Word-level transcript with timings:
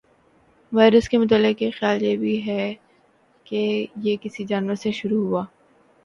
virus 0.71 1.09
کے 1.09 1.17
متعلق 1.17 1.61
ایک 1.61 1.75
خیال 1.79 2.01
یہ 2.03 2.15
بھی 2.17 2.35
ہے 2.47 2.73
کہ 3.45 3.61
یہ 3.97 4.15
کسی 4.21 4.43
جانور 4.43 4.75
سے 4.75 4.91
شروع 4.91 5.23
ہوا 5.25 5.43